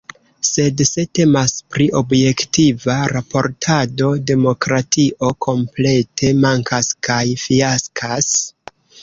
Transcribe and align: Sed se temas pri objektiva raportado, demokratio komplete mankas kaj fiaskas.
Sed 0.47 0.79
se 0.89 1.03
temas 1.17 1.51
pri 1.75 1.85
objektiva 1.99 2.95
raportado, 3.11 4.09
demokratio 4.33 5.31
komplete 5.47 6.33
mankas 6.49 6.91
kaj 7.11 7.21
fiaskas. 7.45 8.35